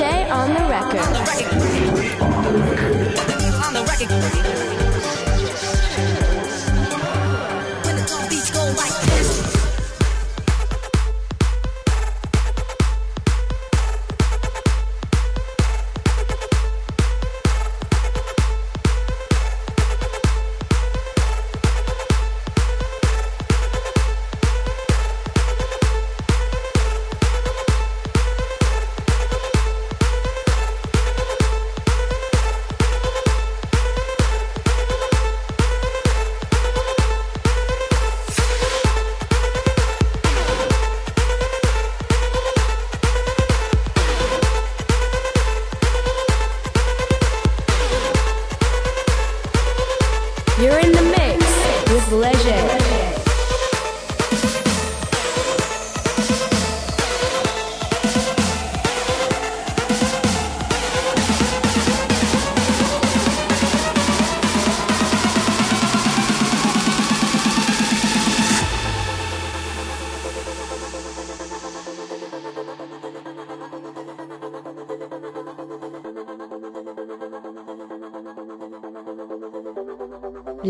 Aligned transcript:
Shay 0.00 0.30
on 0.30 0.54
the 0.54 0.64
record. 0.64 1.00
On 1.00 2.42
the 2.42 2.52
record. 2.58 3.18
On 3.66 3.74
the 3.74 3.82
record. 3.84 4.89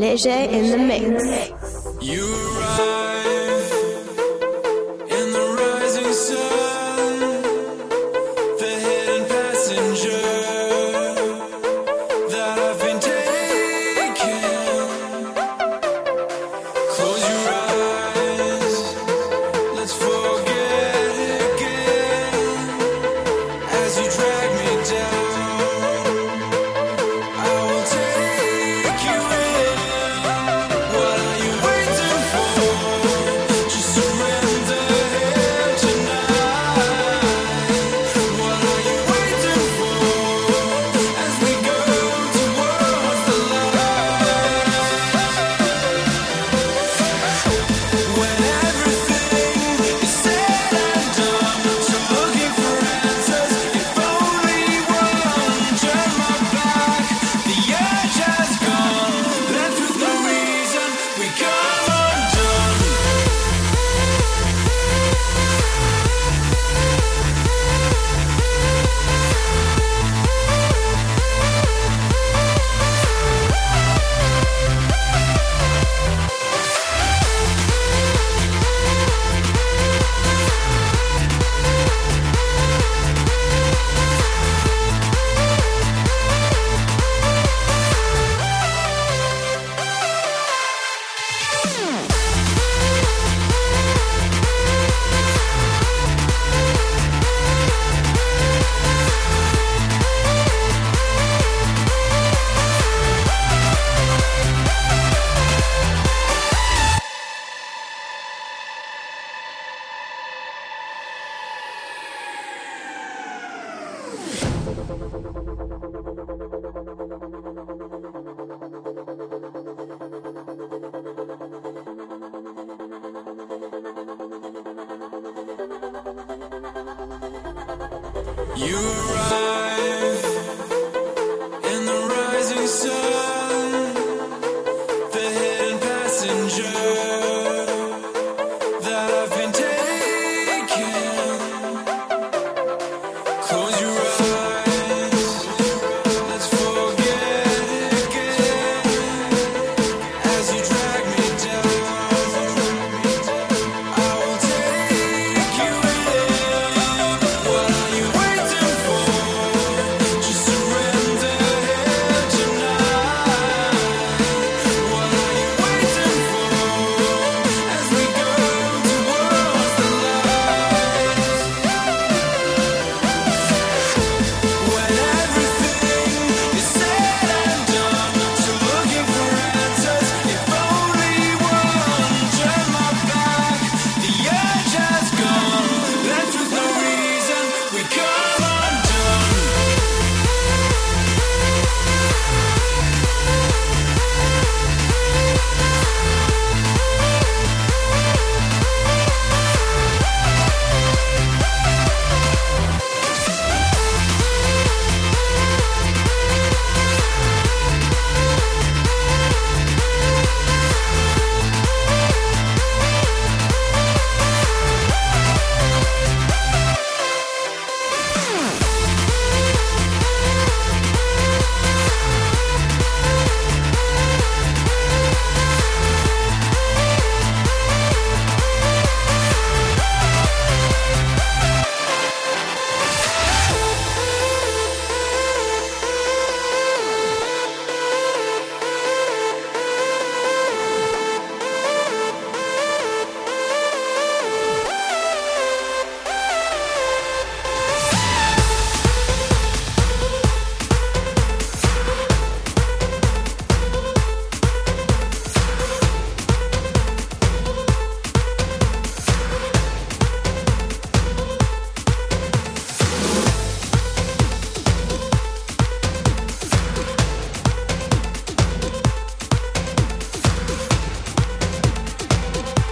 Leger 0.00 0.30
in 0.30 0.70
the 0.70 0.78
mix. 0.78 1.52
You 2.00 2.39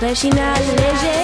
Reginald 0.08 0.66
Leger 0.80 1.17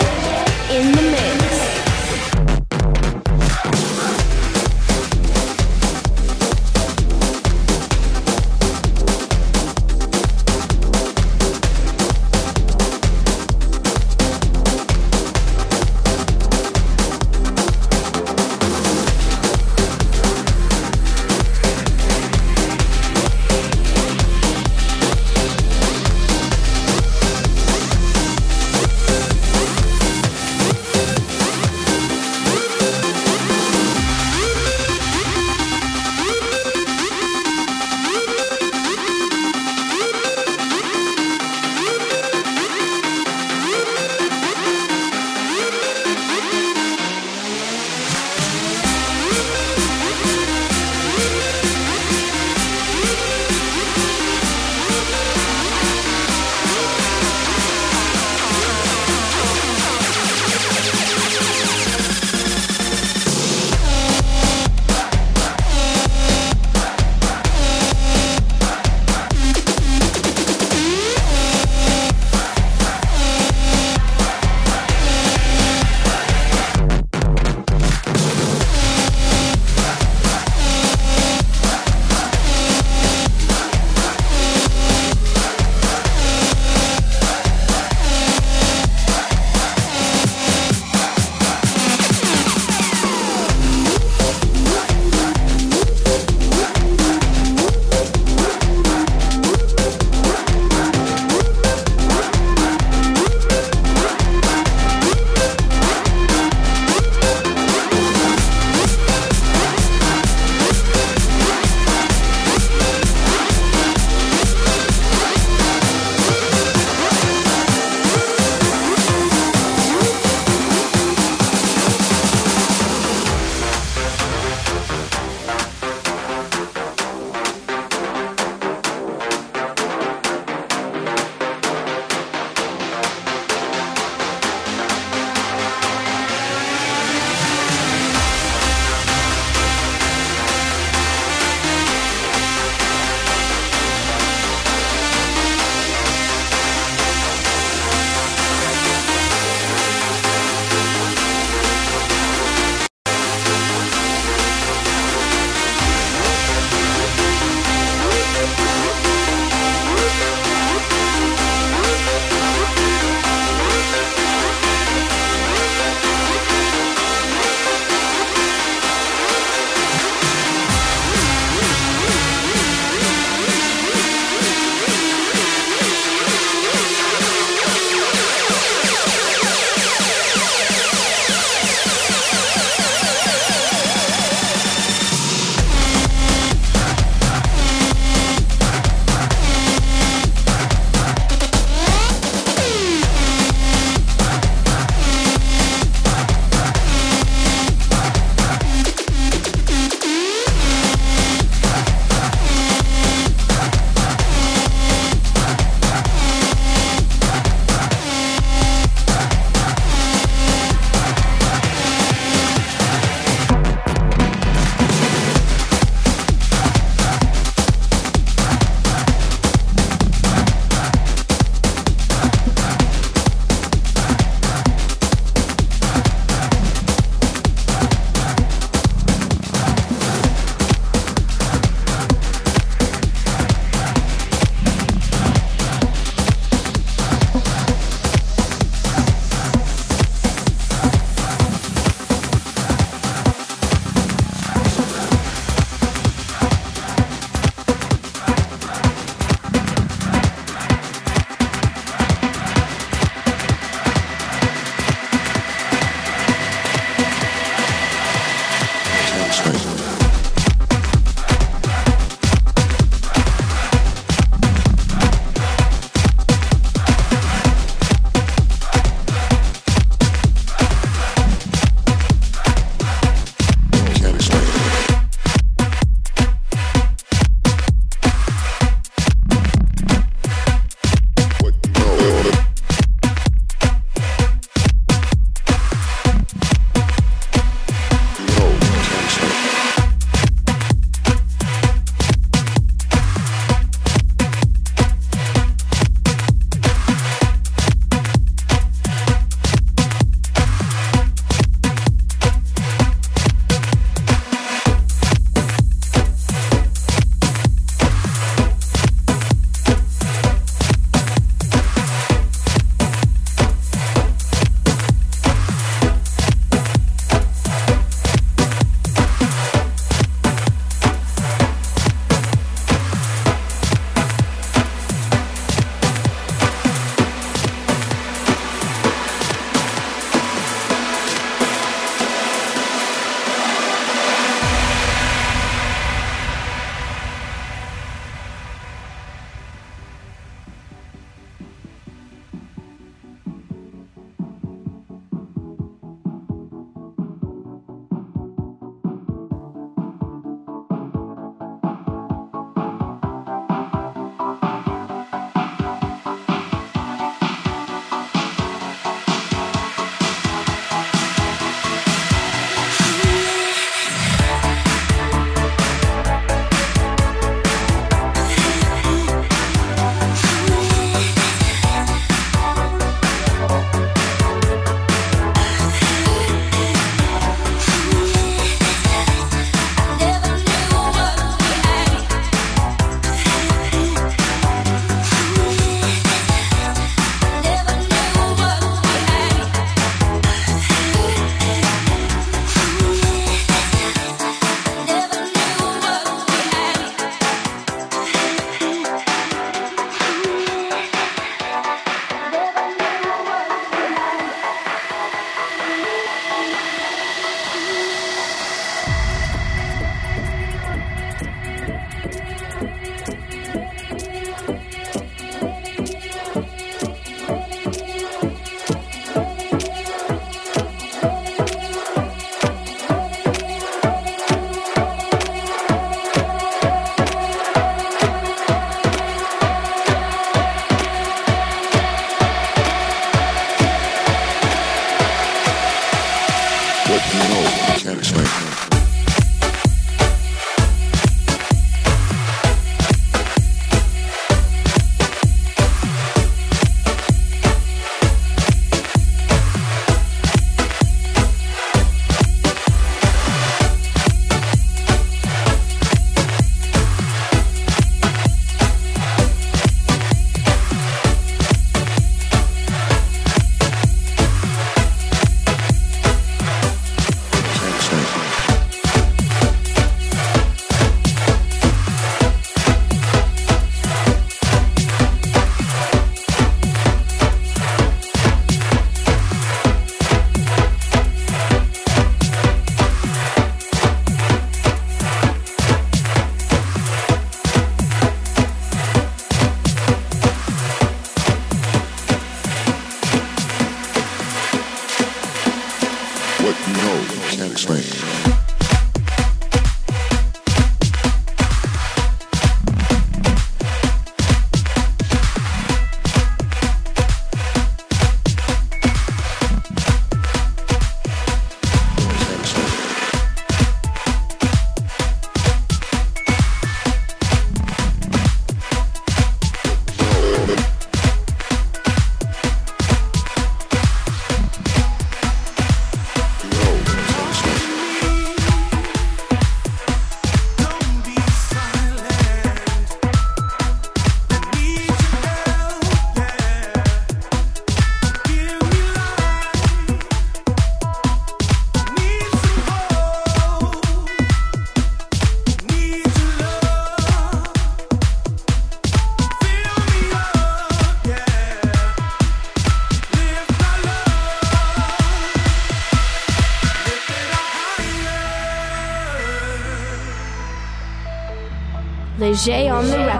Leger 562.35 562.75
on 562.75 562.85
the 562.89 563.14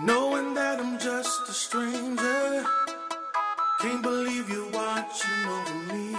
Knowing 0.00 0.54
that 0.54 0.80
I'm 0.80 0.98
just 0.98 1.48
a 1.50 1.52
stranger, 1.52 2.64
can't 3.82 4.02
believe 4.02 4.48
you're 4.48 4.70
watching 4.70 5.44
over 5.46 5.74
me. 5.92 6.16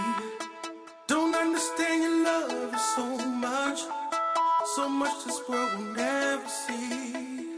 Don't 1.07 1.33
understand 1.35 2.03
your 2.03 2.23
love 2.23 2.71
is 2.71 2.81
so 2.95 3.17
much, 3.29 3.79
so 4.75 4.87
much 4.87 5.25
this 5.25 5.41
world 5.49 5.75
will 5.75 5.93
never 5.95 6.47
see. 6.47 7.52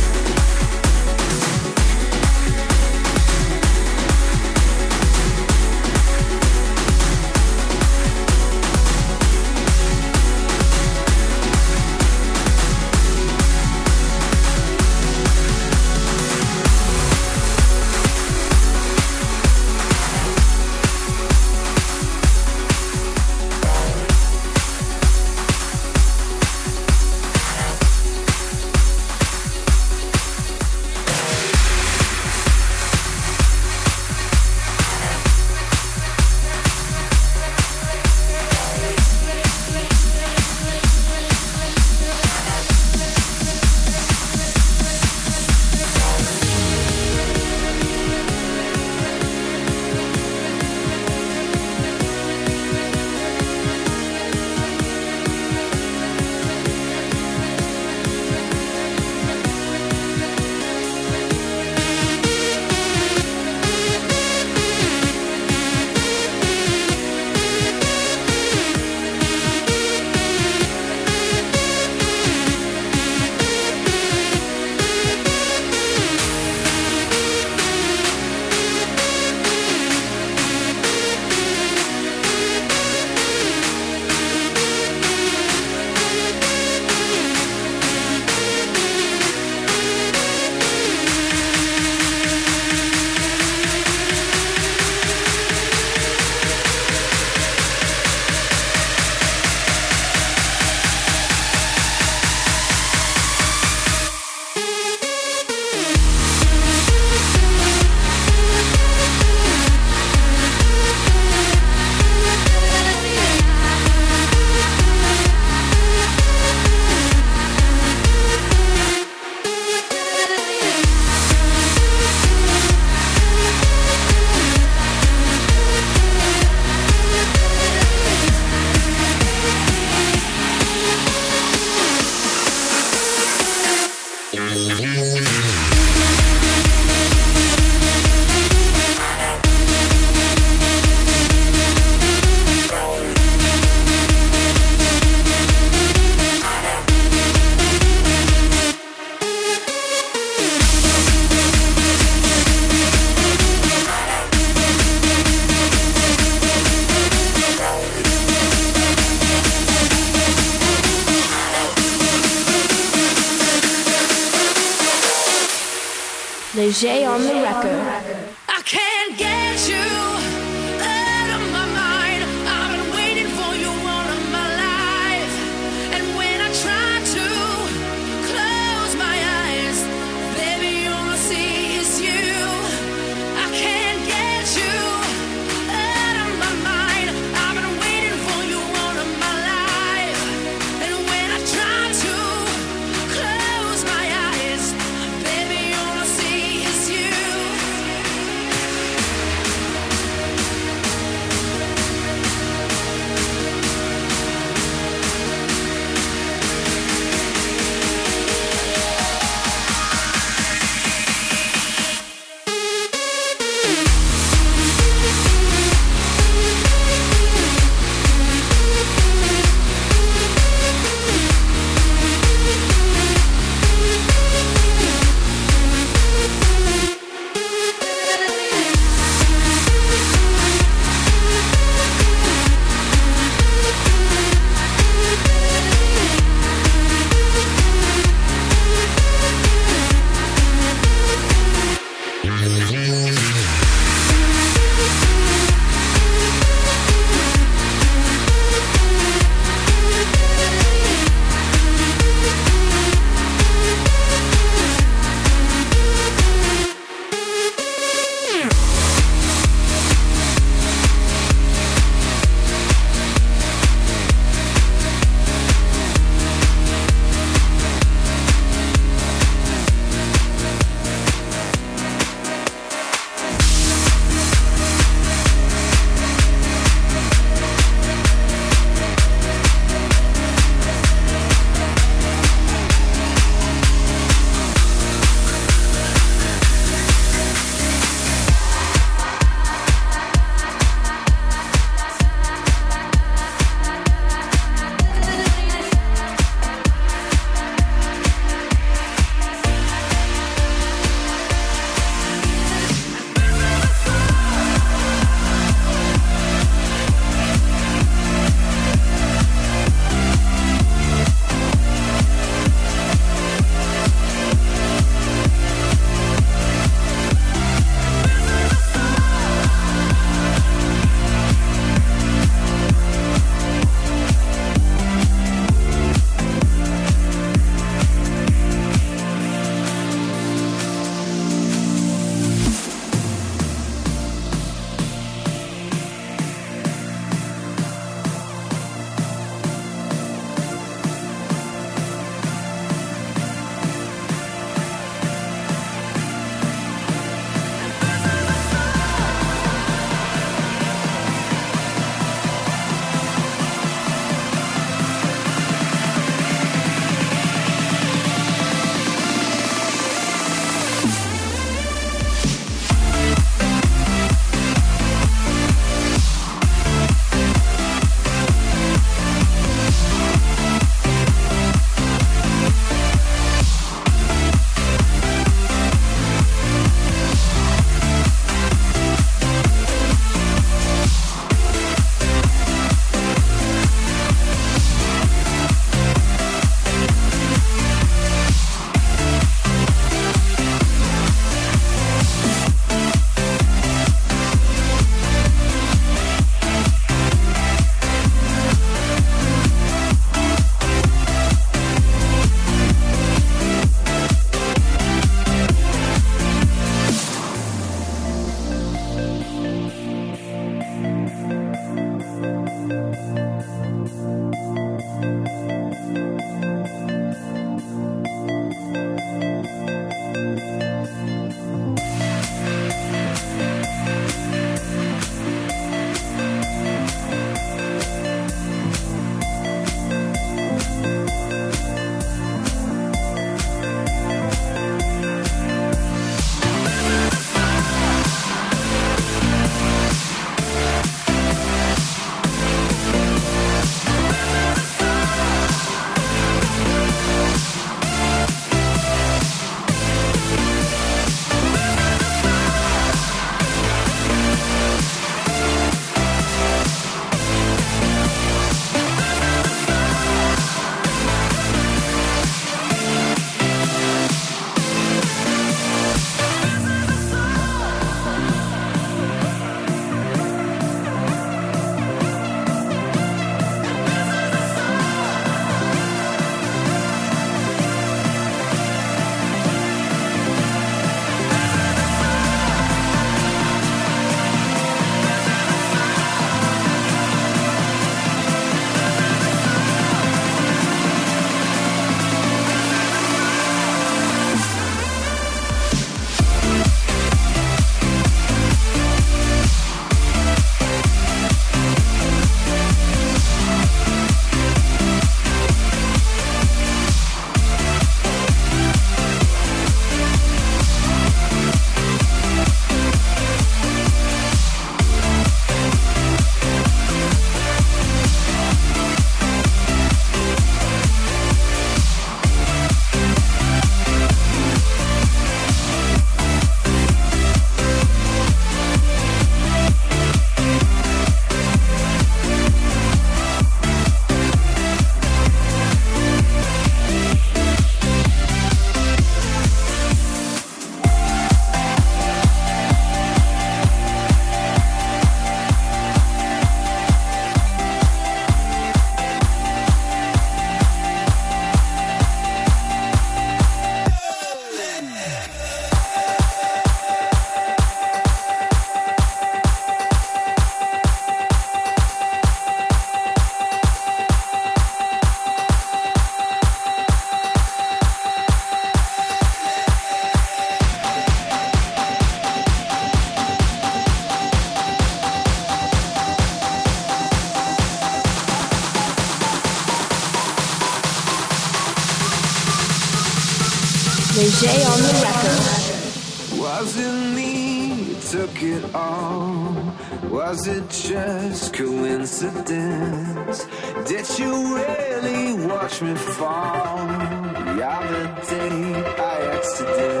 Was 590.31 590.47
it 590.47 590.69
just 590.69 591.53
coincidence? 591.53 593.45
Did 593.85 594.07
you 594.17 594.55
really 594.55 595.33
watch 595.45 595.81
me 595.81 595.93
fall 595.93 596.87
the 596.87 597.67
other 597.67 598.05
day 598.29 598.81
by 598.95 599.19
accident? 599.35 600.00